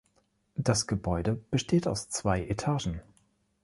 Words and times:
Das 0.55 0.87
Gebäude 0.87 1.35
besteht 1.51 1.87
aus 1.87 2.09
zwei 2.09 2.47
Etagen. 2.47 3.01